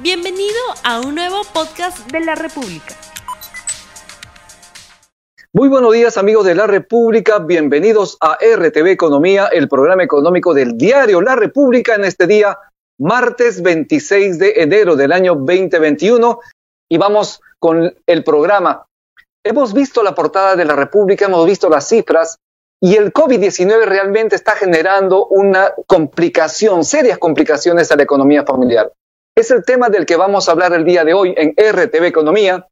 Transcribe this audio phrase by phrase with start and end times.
[0.00, 2.94] Bienvenido a un nuevo podcast de la República.
[5.52, 10.78] Muy buenos días amigos de la República, bienvenidos a RTV Economía, el programa económico del
[10.78, 12.56] diario La República en este día,
[13.00, 16.38] martes 26 de enero del año 2021
[16.88, 18.86] y vamos con el programa.
[19.44, 22.36] Hemos visto la portada de La República, hemos visto las cifras
[22.80, 28.92] y el COVID-19 realmente está generando una complicación, serias complicaciones a la economía familiar.
[29.38, 32.66] Es el tema del que vamos a hablar el día de hoy en RTV Economía,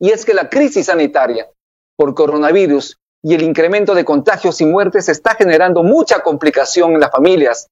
[0.00, 1.48] y es que la crisis sanitaria
[1.96, 7.12] por coronavirus y el incremento de contagios y muertes está generando mucha complicación en las
[7.12, 7.68] familias.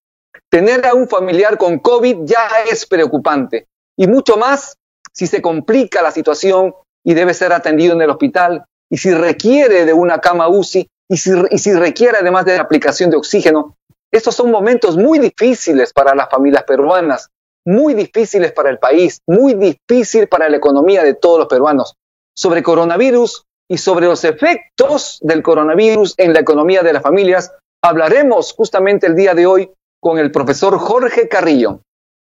[0.48, 3.66] Tener a un familiar con COVID ya es preocupante,
[3.96, 4.78] y mucho más
[5.12, 9.84] si se complica la situación y debe ser atendido en el hospital, y si requiere
[9.84, 13.76] de una cama UCI, y si, y si requiere además de la aplicación de oxígeno.
[14.12, 17.31] Estos son momentos muy difíciles para las familias peruanas
[17.66, 21.94] muy difíciles para el país, muy difícil para la economía de todos los peruanos.
[22.36, 28.52] Sobre coronavirus y sobre los efectos del coronavirus en la economía de las familias, hablaremos
[28.52, 31.80] justamente el día de hoy con el profesor Jorge Carrillo,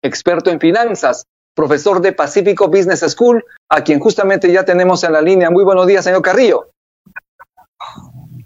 [0.02, 5.22] experto en finanzas, profesor de Pacífico Business School, a quien justamente ya tenemos en la
[5.22, 5.50] línea.
[5.50, 6.68] Muy buenos días, señor Carrillo.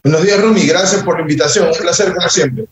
[0.05, 0.67] Buenos días, Rumi.
[0.67, 1.69] Gracias por la invitación.
[1.69, 2.67] Un placer, como siempre.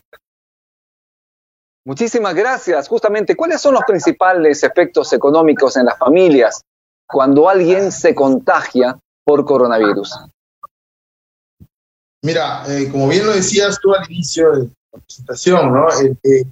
[1.87, 2.89] Muchísimas gracias.
[2.89, 6.61] Justamente, ¿cuáles son los principales efectos económicos en las familias
[7.07, 10.19] cuando alguien se contagia por coronavirus?
[12.25, 15.87] Mira, eh, como bien lo decías tú al inicio de la presentación, ¿no?
[16.01, 16.43] Eh, eh,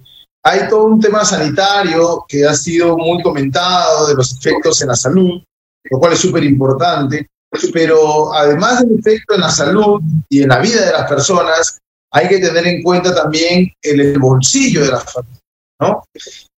[0.42, 4.96] hay todo un tema sanitario que ha sido muy comentado de los efectos en la
[4.96, 5.42] salud,
[5.90, 7.28] lo cual es súper importante,
[7.74, 11.78] pero además del efecto en la salud y en la vida de las personas,
[12.12, 15.40] hay que tener en cuenta también el, bolsillo de la familia,
[15.80, 16.04] ¿no?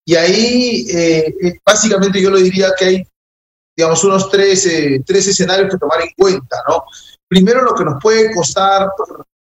[0.06, 3.06] Y ahí, eh, eh, básicamente yo lo diría que hay,
[3.76, 4.68] digamos, unos tres,
[5.04, 6.84] tres escenarios que tomar en cuenta, ¿no?
[7.28, 8.88] Primero, lo que nos puede costar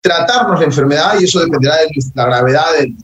[0.01, 2.95] tratarnos la enfermedad, y eso dependerá de la gravedad de,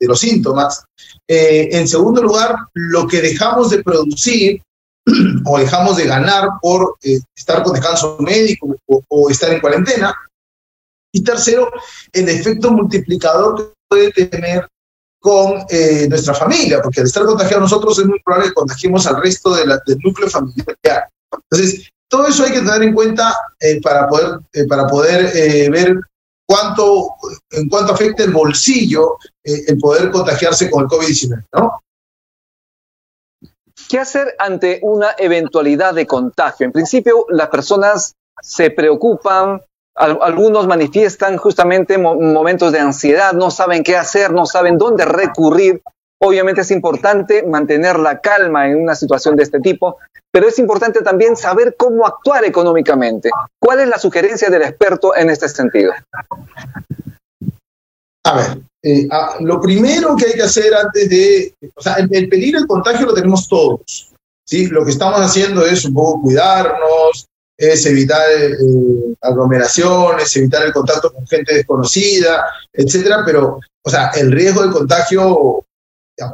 [0.00, 0.84] los síntomas.
[1.28, 4.60] Eh, en segundo lugar, lo que dejamos de producir
[5.44, 6.96] o dejamos de ganar por
[7.36, 10.14] estar con descanso médico o, estar en cuarentena.
[11.18, 11.68] Y tercero,
[12.12, 14.68] el efecto multiplicador que puede tener
[15.20, 19.20] con eh, nuestra familia, porque al estar contagiados nosotros es muy probable que contagiemos al
[19.20, 21.08] resto de del núcleo familiar.
[21.50, 25.96] Entonces, todo eso hay que tener en cuenta eh, para poder, eh, para poder ver
[26.46, 27.08] cuánto,
[27.50, 31.82] en cuánto afecta el bolsillo el poder contagiarse con el COVID-19, ¿no?
[33.88, 36.66] ¿Qué hacer ante una eventualidad de contagio?
[36.66, 39.60] En principio, las personas se preocupan
[39.98, 45.82] algunos manifiestan justamente momentos de ansiedad, no saben qué hacer, no saben dónde recurrir.
[46.20, 49.98] Obviamente es importante mantener la calma en una situación de este tipo,
[50.32, 53.30] pero es importante también saber cómo actuar económicamente.
[53.60, 55.92] ¿Cuál es la sugerencia del experto en este sentido?
[58.24, 59.08] A ver, eh,
[59.40, 63.06] lo primero que hay que hacer antes de, o sea, el, el peligro del contagio
[63.06, 64.12] lo tenemos todos.
[64.48, 64.66] ¿sí?
[64.66, 67.27] Lo que estamos haciendo es un poco cuidarnos,
[67.58, 68.56] es evitar eh,
[69.20, 75.64] aglomeraciones, evitar el contacto con gente desconocida, etcétera, pero, o sea, el riesgo de contagio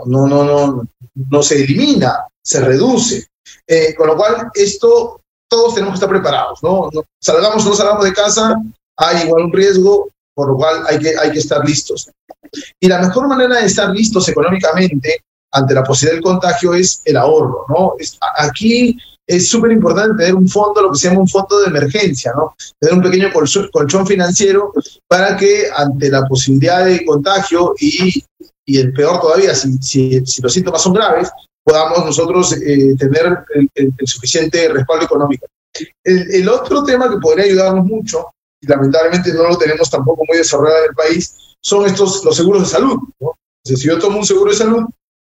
[0.06, 0.88] no, no, no,
[1.30, 3.26] no se elimina, se reduce.
[3.66, 6.90] Eh, con lo cual, esto todos tenemos que estar preparados, ¿no?
[7.20, 8.56] Salgamos o no salgamos de casa,
[8.96, 12.10] hay igual un riesgo, por lo cual hay que, hay que estar listos.
[12.80, 17.16] Y la mejor manera de estar listos económicamente ante la posibilidad del contagio es el
[17.16, 17.94] ahorro, ¿no?
[18.36, 22.32] aquí es súper importante tener un fondo, lo que se llama un fondo de emergencia,
[22.36, 22.54] ¿no?
[22.78, 23.28] Tener un pequeño
[23.72, 24.72] colchón financiero
[25.08, 28.22] para que ante la posibilidad de contagio y,
[28.66, 31.30] y el peor todavía, si, si, si, los síntomas son graves,
[31.64, 33.38] podamos nosotros eh, tener
[33.74, 35.46] el, suficiente respaldo económico.
[36.04, 38.26] El, el, otro tema que podría ayudarnos mucho,
[38.60, 42.62] y lamentablemente no lo tenemos tampoco muy desarrollado en el país, son estos, los seguros
[42.62, 42.98] de salud.
[43.20, 43.32] ¿no?
[43.64, 44.84] si yo tomo un seguro de salud,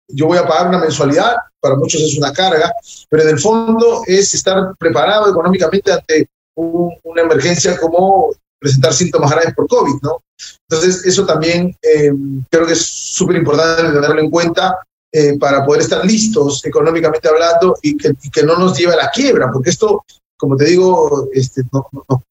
[0.07, 2.71] yo voy a pagar una mensualidad, para muchos es una carga,
[3.09, 9.53] pero en el fondo es estar preparado económicamente ante una emergencia como presentar síntomas graves
[9.53, 10.21] por COVID, ¿no?
[10.69, 12.11] Entonces, eso también eh,
[12.49, 14.77] creo que es súper importante tenerlo en cuenta
[15.11, 19.51] eh, para poder estar listos económicamente hablando y que, no nos lleve a la quiebra,
[19.51, 20.03] porque esto,
[20.37, 21.61] como te digo, este,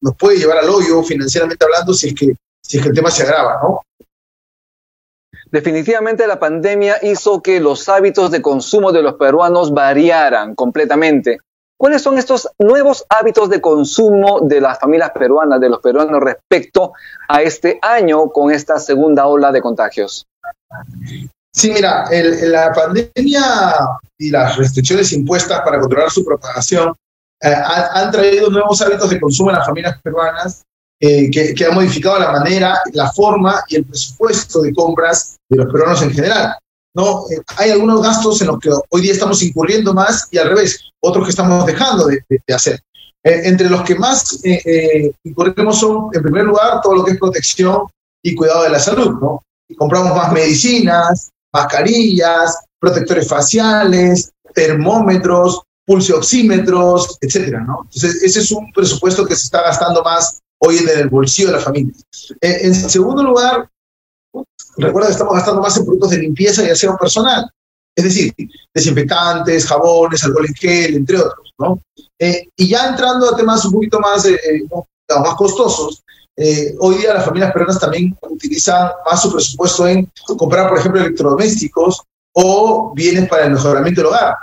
[0.00, 3.10] nos puede llevar al hoyo financieramente hablando si es que, si es que el tema
[3.10, 3.80] se agrava, ¿no?
[5.54, 11.38] Definitivamente la pandemia hizo que los hábitos de consumo de los peruanos variaran completamente.
[11.78, 16.94] ¿Cuáles son estos nuevos hábitos de consumo de las familias peruanas, de los peruanos respecto
[17.28, 20.26] a este año con esta segunda ola de contagios?
[21.52, 23.44] Sí, mira, la pandemia
[24.18, 26.96] y las restricciones impuestas para controlar su propagación
[27.40, 30.64] eh, han, traído nuevos hábitos de consumo en las familias peruanas
[31.06, 35.58] eh, que, que, han modificado la manera, la forma y el presupuesto de compras de
[35.58, 36.56] los peruanos en general.
[36.94, 37.24] ¿no?
[37.30, 40.80] Eh, hay algunos gastos en los que hoy día estamos incurriendo más y al revés,
[41.02, 42.80] otros que estamos dejando de, de, hacer.
[43.22, 44.40] entre los que más
[45.24, 47.82] incurrimos son, en primer lugar, todo lo que es protección
[48.22, 49.20] y cuidado de la salud.
[49.20, 49.42] ¿no?
[49.76, 57.80] Compramos más medicinas, mascarillas, protectores faciales, termómetros, pulsioxímetros, etcétera, ¿no?
[57.84, 61.54] Entonces, ese es un presupuesto que se está gastando más hoy en el bolsillo de
[61.54, 61.94] la familia.
[62.40, 63.68] Eh, en segundo lugar,
[64.76, 67.50] recuerda que estamos gastando más en productos de limpieza y aseo personal,
[67.96, 68.34] es decir,
[68.74, 71.80] desinfectantes, jabones, alcohol en gel, entre otros, ¿no?
[72.18, 74.38] Eh, y ya entrando a temas un poquito más, eh,
[74.70, 76.02] más costosos,
[76.80, 82.02] hoy día las familias peruanas también utilizan más su presupuesto en comprar, por ejemplo, electrodomésticos
[82.32, 84.34] o bienes para el mejoramiento del hogar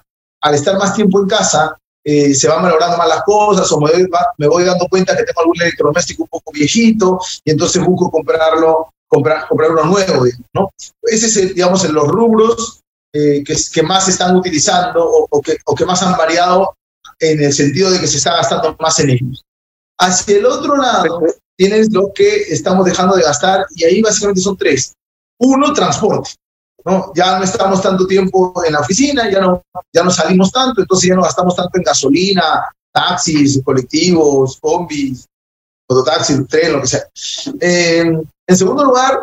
[0.41, 3.91] al estar más tiempo en casa, eh, se van valorando más las cosas o me
[3.91, 8.09] voy, me voy, dando cuenta que tengo algún electrodoméstico un poco viejito y entonces busco
[8.09, 10.71] comprarlo, comprar, comprar uno nuevo, ¿no?
[11.03, 12.81] Ese es, digamos, en los rubros
[13.13, 16.75] eh, que, que, más se están utilizando o, que, o que más han variado
[17.19, 19.43] en el sentido de que se está gastando más en ellos.
[19.99, 21.21] Hacia el otro lado,
[21.55, 24.93] tienes lo que estamos dejando de gastar y ahí básicamente son tres.
[25.37, 26.31] Uno, transporte.
[26.85, 27.11] ¿No?
[27.15, 29.63] Ya no estamos tanto tiempo en la oficina, ya no,
[29.93, 35.27] ya no salimos tanto, entonces ya no gastamos tanto en gasolina, taxis, colectivos, combis,
[35.89, 37.07] mototaxis, tren, lo que sea.
[37.59, 38.11] Eh,
[38.47, 39.19] en segundo lugar,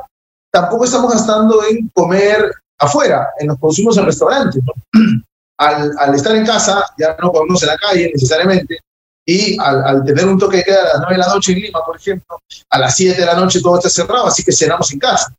[0.51, 4.63] tampoco estamos gastando en comer afuera, en los consumos en restaurantes.
[5.61, 8.79] Al, al, estar en casa, ya no comemos en la calle necesariamente,
[9.27, 11.59] y al, al, tener un toque de queda a las 9 de la noche en
[11.59, 12.39] Lima, por ejemplo,
[12.71, 15.35] a las 7 de la noche todo está cerrado, así que cenamos en casa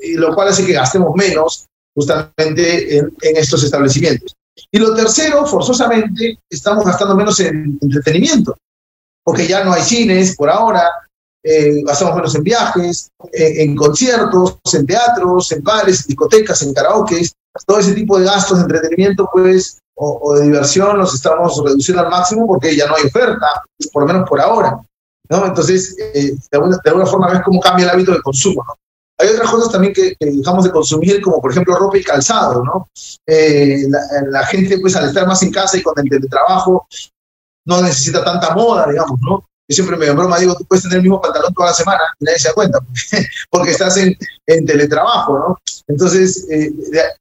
[0.00, 4.34] y lo cual hace que gastemos menos justamente en, estos establecimientos.
[4.70, 8.56] Y lo tercero, forzosamente, estamos gastando menos en entretenimiento,
[9.24, 10.84] porque ya no hay cines por ahora,
[11.44, 17.28] eh, gastamos menos en viajes, en conciertos, en teatros, en bares, en discotecas, en karaoke,
[17.66, 22.10] todo ese tipo de gastos de entretenimiento, pues, o, de diversión, los estamos reduciendo al
[22.10, 23.46] máximo porque ya no hay oferta,
[23.92, 24.80] por lo menos por ahora.
[25.28, 25.46] ¿no?
[25.46, 28.64] Entonces, eh, de, alguna, de, alguna, forma ves cómo cambia el hábito de consumo.
[28.66, 28.74] ¿no?
[29.22, 32.88] Hay otras cosas también que, dejamos de consumir, como por ejemplo ropa y calzado, ¿no?
[33.24, 33.84] Eh,
[34.28, 36.88] la, gente, pues al estar más en casa y con el teletrabajo,
[37.64, 39.44] no necesita tanta moda, digamos, ¿no?
[39.68, 42.24] Yo siempre me broma, digo, tú puedes tener el mismo pantalón toda la semana y
[42.24, 42.80] nadie se da cuenta,
[43.50, 44.16] porque, estás en,
[44.66, 45.58] teletrabajo, ¿no?
[45.86, 46.72] Entonces, eh,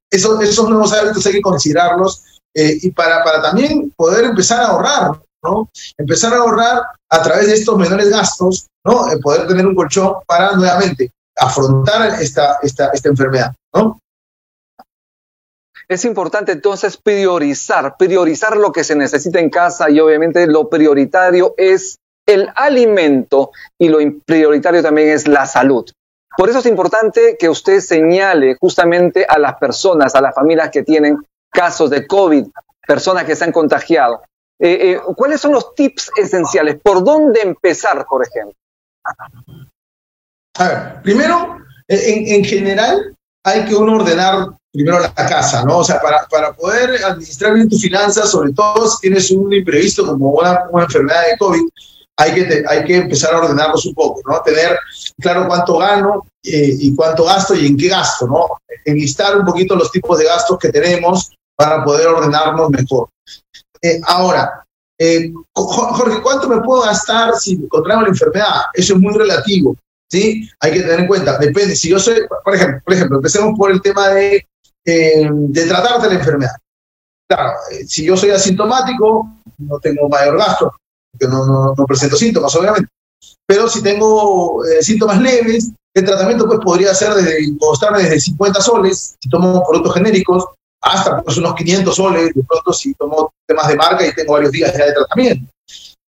[0.09, 2.23] esos, esos nuevos hábitos hay que considerarlos
[2.55, 5.69] eh, y para, para también poder empezar a ahorrar, ¿no?
[5.99, 6.81] Empezar a ahorrar
[7.11, 9.05] a través de estos menores gastos, ¿no?
[9.21, 13.99] poder tener un colchón para nuevamente afrontar esta, esta, esta enfermedad, ¿no?
[15.87, 21.53] Es importante entonces priorizar, priorizar lo que se necesita en casa y obviamente lo prioritario
[21.57, 25.85] es el alimento y lo prioritario también es la salud.
[26.37, 30.83] Por eso es importante que usted señale justamente a las personas, a las familias que
[30.83, 31.17] tienen
[31.51, 32.45] casos de COVID,
[32.87, 34.21] personas que se han contagiado.
[34.59, 36.79] Eh, eh, ¿Cuáles son los tips esenciales?
[36.81, 38.55] ¿Por dónde empezar, por ejemplo?
[40.55, 41.57] A ver, primero,
[41.87, 45.79] en, en general, hay que uno ordenar primero la casa, ¿no?
[45.79, 50.05] O sea, para, para poder administrar bien tus finanzas, sobre todo si tienes un imprevisto
[50.05, 51.61] como una, enfermedad de COVID,
[52.17, 54.41] hay que, hay que empezar a ordenarlos un poco, ¿no?
[54.41, 54.77] Tener
[55.19, 58.47] claro cuánto gano eh, y cuánto gasto y en qué gasto, ¿no?
[58.85, 63.09] Enlistar un poquito los tipos de gastos que tenemos para poder ordenarnos mejor.
[63.81, 64.63] Eh, ahora,
[64.97, 68.61] eh, Jorge, ¿cuánto me puedo gastar si contraigo la enfermedad?
[68.73, 69.75] Eso es muy relativo.
[70.11, 70.49] ¿Sí?
[70.59, 73.71] Hay que tener en cuenta, depende, si yo soy, por ejemplo, por ejemplo empecemos por
[73.71, 74.47] el tema de,
[74.85, 76.55] eh, de la enfermedad.
[77.29, 80.73] Claro, eh, si yo soy asintomático, no tengo mayor gasto,
[81.11, 82.89] porque no, no, no presento síntomas, obviamente.
[83.47, 88.61] Pero si tengo eh, síntomas leves, el tratamiento pues podría ser desde, costarme desde 50
[88.61, 90.45] soles, si tomo productos genéricos,
[90.81, 94.51] hasta pues unos 500 soles, de pronto si tomo temas de marca y tengo varios
[94.51, 95.51] días ya de tratamiento.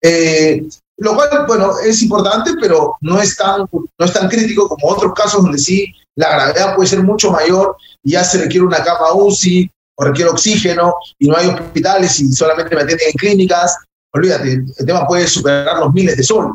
[0.03, 4.87] Eh, lo cual, bueno, es importante, pero no es, tan, no es tan crítico como
[4.87, 8.83] otros casos donde sí la gravedad puede ser mucho mayor y ya se requiere una
[8.83, 13.77] cama UCI o requiere oxígeno y no hay hospitales y solamente me atienden en clínicas.
[14.13, 16.53] Olvídate, el tema puede superar los miles de soles.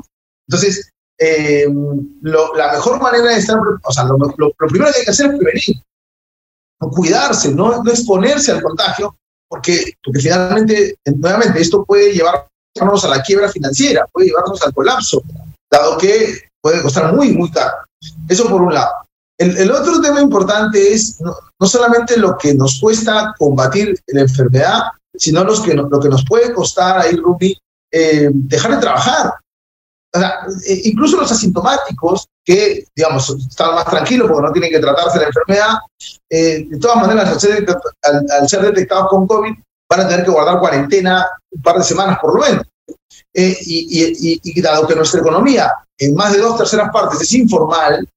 [0.48, 1.66] Entonces, eh,
[2.22, 5.26] lo, la mejor manera de estar, o sea, lo, lo, primero que hay que hacer
[5.26, 5.82] es prevenir,
[6.90, 9.16] cuidarse, no, no exponerse al contagio,
[9.48, 14.74] porque, porque finalmente, nuevamente, esto puede llevar llevarnos a la quiebra financiera, puede llevarnos al
[14.74, 15.22] colapso,
[15.70, 17.76] dado que puede costar muy, muy caro.
[18.28, 18.92] Eso por un lado.
[19.38, 24.82] El, otro tema importante es no, solamente lo que nos cuesta combatir la enfermedad,
[25.16, 27.56] sino los que, lo que nos puede costar ahí, Rumi,
[27.90, 29.32] eh, dejar de trabajar.
[30.14, 34.80] O sea, eh, incluso los asintomáticos, que, digamos, están más tranquilos porque no tienen que
[34.80, 35.78] tratarse la enfermedad,
[36.30, 37.66] eh, de todas maneras, al ser,
[38.02, 39.54] al, ser, detectados con COVID,
[39.92, 42.66] van a tener que guardar cuarentena un par de semanas por lo menos.
[43.34, 48.08] y, y, dado que nuestra economía en más de dos terceras partes es informal,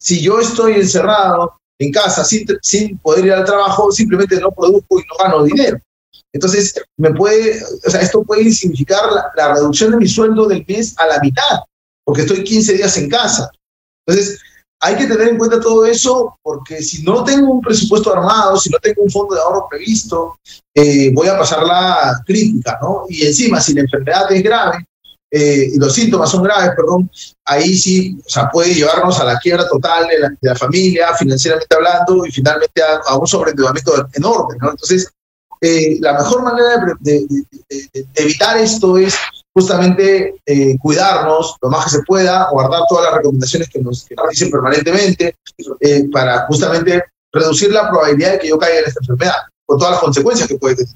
[0.00, 4.98] si yo estoy encerrado en casa sin, sin poder ir al trabajo, simplemente no produzco
[4.98, 5.78] y no gano dinero.
[6.32, 9.02] Entonces, me puede, o sea, esto puede significar
[9.36, 11.60] la, reducción de mi sueldo del mes a la mitad,
[12.04, 13.50] porque estoy 15 días en casa.
[14.06, 14.40] Entonces,
[14.84, 18.68] hay que tener en cuenta todo eso, porque si no tengo un presupuesto armado, si
[18.68, 20.40] no tengo un fondo de ahorro previsto,
[20.74, 23.04] eh, voy a pasar la crítica, ¿no?
[23.08, 24.84] Y encima, si la enfermedad es grave,
[25.30, 27.08] eh, y los síntomas son graves, perdón,
[27.44, 30.08] ahí sí, o sea, puede llevarnos a la quiebra total
[30.40, 34.70] de la, familia, financieramente hablando, y finalmente a, un sobreendeudamiento enorme, ¿no?
[34.70, 35.08] Entonces,
[35.60, 37.24] eh, la mejor manera de,
[38.16, 39.14] evitar esto es
[39.54, 44.50] justamente eh, cuidarnos lo más que se pueda, guardar todas las recomendaciones que nos, dicen
[44.50, 45.36] permanentemente
[45.80, 49.92] eh, para justamente reducir la probabilidad de que yo caiga en esta enfermedad, con todas
[49.92, 50.94] las consecuencias que puede tener.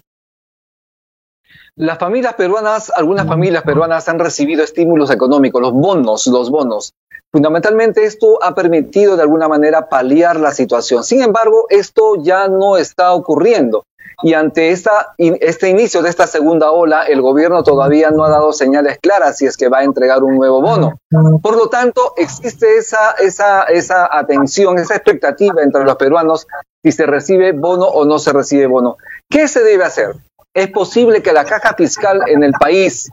[1.78, 6.94] Las familias peruanas, algunas familias peruanas han recibido estímulos económicos, los bonos, los bonos.
[7.30, 11.04] Fundamentalmente esto ha permitido de alguna manera paliar la situación.
[11.04, 13.84] Sin embargo, esto ya no está ocurriendo
[14.22, 18.52] y ante esta, este inicio de esta segunda ola, el gobierno todavía no ha dado
[18.52, 20.98] señales claras si es que va a entregar un nuevo bono.
[21.42, 26.46] Por lo tanto, existe esa, esa, esa atención, esa expectativa entre los peruanos
[26.82, 28.96] si se recibe bono o no se recibe bono.
[29.28, 30.14] ¿Qué se debe hacer?
[30.54, 33.10] ¿Es posible que la caja fiscal en el país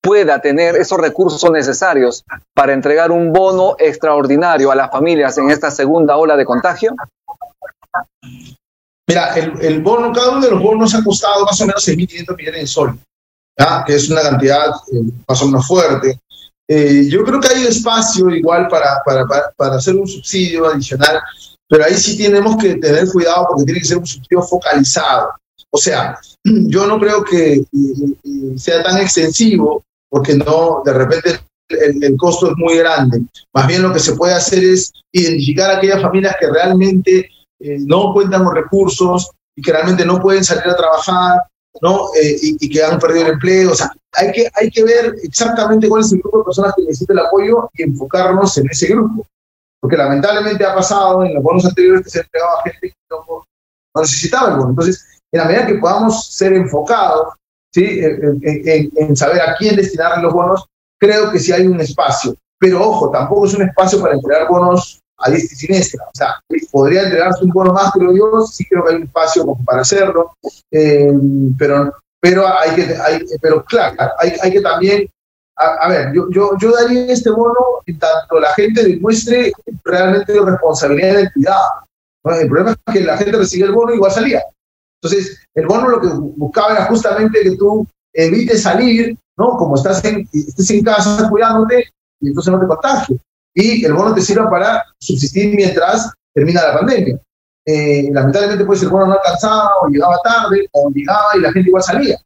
[0.00, 5.72] pueda tener esos recursos necesarios para entregar un bono extraordinario a las familias en esta
[5.72, 6.94] segunda ola de contagio?
[9.06, 12.60] Mira, el, bono, cada uno de los bonos ha costado más o menos 6.500 millones
[12.60, 12.94] de soles,
[13.86, 16.18] que es una cantidad eh, más o menos fuerte.
[16.66, 21.20] Eh, yo creo que hay espacio igual para, para, para, hacer un subsidio adicional,
[21.68, 25.28] pero ahí sí tenemos que tener cuidado porque tiene que ser un subsidio focalizado.
[25.70, 27.64] O sea, yo no creo que eh,
[28.56, 33.20] sea tan extensivo porque no, de repente el, el, costo es muy grande.
[33.52, 37.28] Más bien lo que se puede hacer es identificar aquellas familias que realmente
[37.64, 41.40] eh, no cuentan con recursos y que realmente no pueden salir a trabajar,
[41.80, 42.08] ¿no?
[42.14, 43.72] Eh, y, que han perdido el empleo.
[43.72, 46.82] O sea, hay que, hay que ver exactamente cuál es el grupo de personas que
[46.82, 49.26] necesitan el apoyo y enfocarnos en ese grupo.
[49.80, 52.96] Porque lamentablemente ha pasado en los bonos anteriores que se ha entregado a gente que
[53.08, 53.46] no,
[53.98, 54.70] necesitaba el bono.
[54.70, 57.32] Entonces, en la medida que podamos ser enfocados
[57.72, 58.00] ¿sí?
[58.02, 60.66] en, en saber a quién destinar los bonos,
[61.00, 62.36] creo que sí hay un espacio.
[62.58, 66.04] Pero ojo, tampoco es un espacio para entregar bonos a diestra y siniestra.
[66.04, 66.40] O sea,
[66.70, 69.82] podría entregarse un bono más, creo yo, sí creo que hay un espacio como para
[69.82, 70.32] hacerlo,
[70.70, 71.12] eh,
[71.58, 72.96] pero, pero, hay que,
[73.40, 75.08] pero claro, hay, hay que también,
[75.56, 77.54] a, ver, yo, yo, yo daría este bono
[77.86, 79.52] en tanto la gente demuestre
[79.84, 81.68] realmente responsabilidad de cuidado.
[82.24, 84.42] El problema es que la gente recibe el bono y igual salía.
[85.00, 89.56] Entonces, el bono lo que buscaba era justamente que tú evites salir, ¿no?
[89.58, 91.84] Como estás en, estés en casa cuidándote
[92.20, 93.20] y entonces no te contagies
[93.54, 97.18] y el bono te sirva para subsistir mientras termina la pandemia.
[97.66, 101.68] Eh, lamentablemente, pues el bono no alcanzaba o llegaba tarde o llegaba y la gente
[101.68, 102.18] igual salía.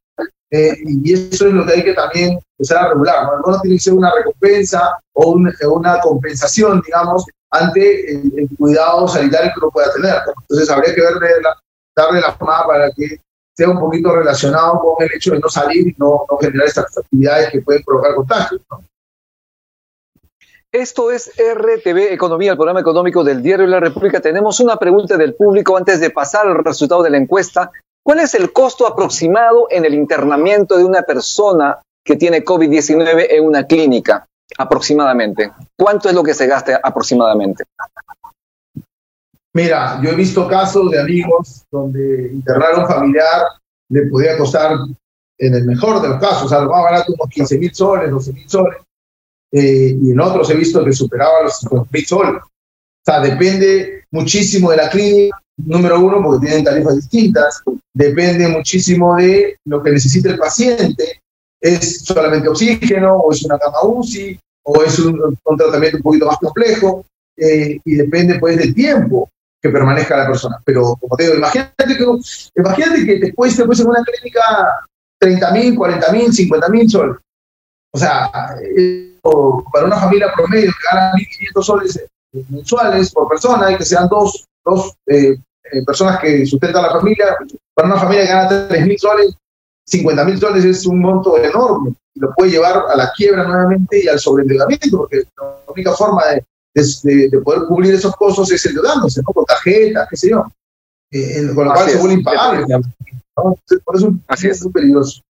[0.50, 3.28] Eh, y eso es lo que hay que también empezar a regular.
[3.36, 9.52] El bono tiene que ser una recompensa o una compensación, digamos, ante el, cuidado sanitario
[9.52, 10.16] que uno pueda tener.
[10.40, 11.28] Entonces habría que verle
[11.94, 13.20] darle la forma para que
[13.56, 16.96] sea un poquito relacionado con el hecho de no salir y no, no generar estas
[16.96, 18.60] actividades que pueden provocar contagios.
[18.70, 18.82] ¿no?
[20.72, 24.20] Esto es RTV Economía, el programa económico del Diario de la República.
[24.20, 27.70] Tenemos una pregunta del público antes de pasar al resultado de la encuesta.
[28.04, 33.46] ¿Cuál es el costo aproximado en el internamiento de una persona que tiene COVID-19 en
[33.46, 34.26] una clínica?
[34.58, 35.50] Aproximadamente.
[35.74, 37.64] ¿Cuánto es lo que se gasta aproximadamente?
[39.54, 43.42] Mira, yo he visto casos de amigos donde internar a un familiar
[43.88, 44.76] le podía costar,
[45.38, 48.10] en el mejor de los casos, o sea, lo más barato, unos 15 mil soles,
[48.10, 48.76] 12 mil soles
[49.52, 52.42] eh, y en otros he visto que superaba los 50 soles.
[52.42, 57.62] O sea, depende muchísimo de la clínica, número uno, porque tienen tarifas distintas,
[57.94, 61.20] depende muchísimo de lo que necesita el paciente,
[61.60, 66.38] es solamente oxígeno, o es una cama UCI, o es un, tratamiento un poquito más
[66.38, 67.04] complejo,
[67.36, 70.60] eh, y depende pues del tiempo que permanezca la persona.
[70.64, 72.04] Pero como te digo, imagínate que,
[72.56, 74.40] imagínate que te cueste pues, en una clínica
[75.18, 77.16] 30 mil, 40 mil, 50 mil soles.
[77.92, 78.30] O sea,
[79.72, 82.04] para una familia promedio que gana 1.500 soles
[82.48, 85.36] mensuales por persona y que sean dos, dos eh,
[85.72, 87.36] eh, personas que sustentan a la familia.
[87.74, 89.34] Para una familia que gana 3 mil soles,
[89.86, 94.02] 50 mil soles es un monto enorme y lo puede llevar a la quiebra nuevamente
[94.02, 99.20] y al sobreendeudamiento, porque la única forma de, de, poder cubrir esos costos es endeudándose,
[99.22, 99.32] ¿no?
[99.32, 100.44] Con tarjetas, qué sé yo.
[101.10, 102.66] Eh, con lo cual se vuelve impagable.
[103.34, 105.22] Por eso Así es muy peligroso.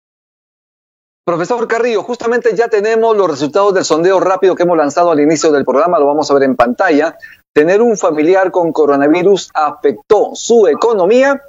[1.26, 5.50] Profesor Carrillo, justamente ya tenemos los resultados del sondeo rápido que hemos lanzado al inicio
[5.50, 7.18] del programa, lo vamos a ver en pantalla.
[7.52, 11.42] ¿Tener un familiar con coronavirus afectó su economía?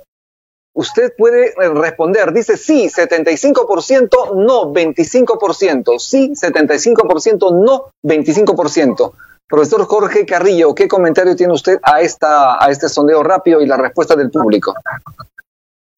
[0.74, 9.12] Usted puede eh, responder, dice sí, 75%, no, 25%, sí, 75%, no, 25%.
[9.48, 13.78] Profesor Jorge Carrillo, ¿qué comentario tiene usted a, esta, a este sondeo rápido y la
[13.78, 14.74] respuesta del público?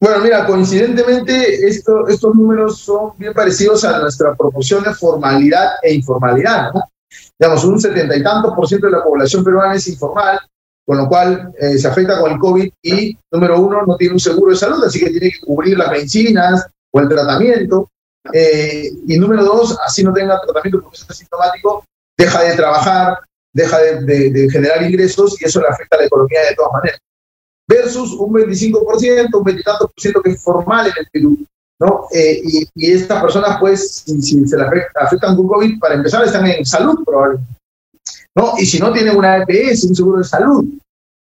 [0.02, 5.94] Bueno, mira, coincidentemente esto, estos números son bien parecidos a nuestra proporción de formalidad e
[5.94, 6.72] informalidad.
[6.74, 6.82] ¿no?
[7.38, 10.40] Digamos, un setenta y tantos por ciento de la población peruana es informal,
[10.86, 14.20] con lo cual eh, se afecta con el COVID y, número uno, no tiene un
[14.22, 17.90] seguro de salud, así que tiene que cubrir las medicinas o el tratamiento.
[18.32, 21.84] Eh, y número dos, así no tenga tratamiento porque es asintomático,
[22.18, 23.18] deja de trabajar,
[23.54, 27.02] deja de, de generar ingresos y eso le afecta a la economía de todas maneras
[27.70, 31.38] versus un 25%, un 20 por ciento que es formal en el Perú.
[31.80, 32.08] ¿no?
[32.12, 36.46] Eh, y, y, estas personas, pues, si, se les afectan con COVID, para empezar, están
[36.48, 37.54] en salud probablemente.
[38.36, 38.54] ¿no?
[38.58, 40.66] Y si no tienen una EPS, un seguro de salud.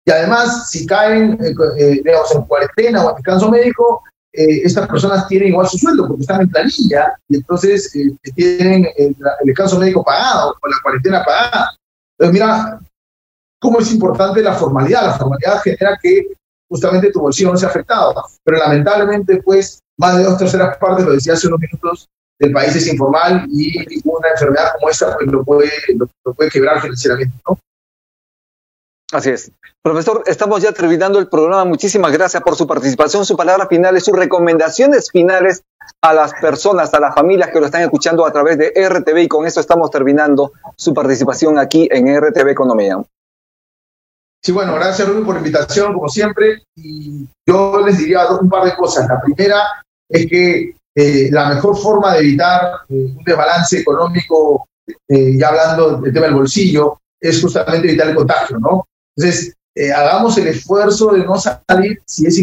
[0.05, 4.03] Y además, si caen, eh, eh, digamos, en cuarentena o en descanso médico,
[4.37, 7.89] estas personas tienen igual su sueldo porque están en planilla y entonces
[8.35, 11.69] tienen el, el, descanso médico pagado o la cuarentena pagada.
[12.19, 12.79] Entonces, mira,
[13.59, 15.03] cómo es importante la formalidad.
[15.03, 16.27] La formalidad genera que
[16.69, 18.13] justamente tu bolsillo no sea afectado.
[18.43, 22.07] Pero lamentablemente, pues, más de dos terceras partes, lo decía hace unos minutos,
[22.39, 26.81] del país es informal y una enfermedad como esta pues, lo, puede, lo, puede quebrar
[26.81, 27.57] financieramente, ¿no?
[29.11, 29.51] Así es.
[29.81, 31.63] Profesor, estamos ya terminando el programa.
[31.63, 35.63] Muchísimas gracias por su participación, su palabra final y sus recomendaciones finales
[36.01, 39.27] a las personas, a las familias que lo están escuchando a través de RTV y
[39.27, 42.97] con eso estamos terminando su participación aquí en RTV Economía.
[44.45, 46.61] Sí, bueno, gracias Rubén por la invitación, como siempre.
[46.75, 49.07] Y yo les diría un par de cosas.
[49.09, 49.63] La primera
[50.07, 54.67] es que eh, la mejor forma de evitar eh, un desbalance económico,
[55.09, 58.85] eh, ya hablando del tema del bolsillo, es justamente evitar el contagio, ¿no?
[59.17, 59.51] Entonces,
[59.95, 62.39] hagamos el esfuerzo de no salir si, es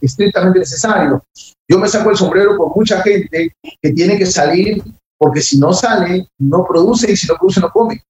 [0.00, 1.24] estrictamente necesario.
[1.68, 3.52] Yo me saco el sombrero por mucha gente
[3.82, 4.80] que tiene que salir
[5.18, 8.00] porque si no sale, no produce y si no produce, no come.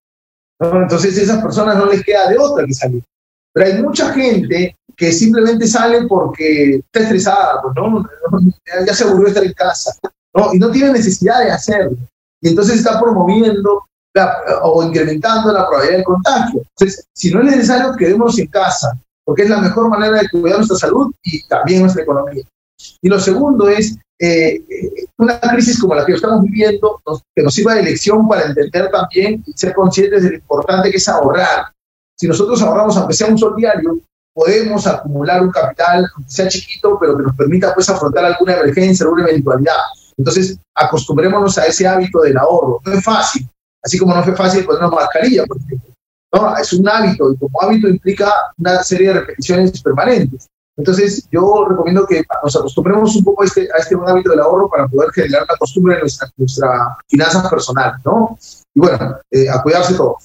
[0.61, 3.03] Entonces, a esas personas no les queda de otra que salir.
[3.55, 8.05] Pero hay mucha gente que simplemente sale porque está estresada, pues, ¿no?
[8.87, 9.93] ya se aburrió estar en casa,
[10.35, 10.55] ¿no?
[10.55, 11.97] Y no tiene necesidad de hacerlo.
[12.41, 13.85] Y entonces está promoviendo
[14.63, 16.63] o incrementando la probabilidad de contagio.
[16.77, 20.59] Entonces, si no es necesario, quedémonos en casa, porque es la mejor manera de cuidar
[20.59, 22.45] nuestra salud y también nuestra economía.
[23.01, 24.63] Y lo segundo es eh,
[25.19, 27.01] una crisis como la que estamos viviendo,
[27.35, 30.97] que nos sirva de lección para entender también y ser conscientes de lo importante que
[30.97, 31.73] es ahorrar,
[32.19, 33.99] si nosotros ahorramos, aunque sea un sol diario,
[34.35, 39.05] podemos acumular un capital, aunque sea chiquito, pero que nos permita pues afrontar alguna emergencia,
[39.05, 39.77] alguna eventualidad.
[40.17, 42.81] Entonces, acostumbrémonos a ese hábito del ahorro.
[42.85, 43.49] No es fácil,
[43.83, 45.93] así como no fue fácil ponernos mascarilla, por ejemplo.
[46.35, 50.47] No, es un hábito y como hábito implica una serie de repeticiones permanentes.
[50.77, 54.71] Entonces, yo recomiendo que nos acostumbremos un poco a este, a este hábito del ahorro
[54.71, 58.39] para poder generar una costumbre en nuestra, nuestra finanzas personal, ¿no?
[58.75, 60.25] Y bueno, eh, a cuidarse todos.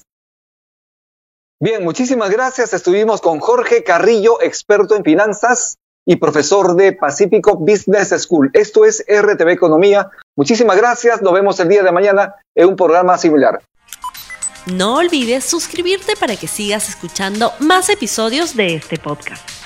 [1.60, 2.72] Bien, muchísimas gracias.
[2.72, 8.50] Estuvimos con Jorge Carrillo, experto en finanzas y profesor de Pacífico Business School.
[8.52, 10.08] Esto es RTV Economía.
[10.36, 11.20] Muchísimas gracias.
[11.20, 13.60] Nos vemos el día de mañana en un programa similar.
[14.66, 19.57] No olvides suscribirte para que sigas escuchando más episodios de este podcast.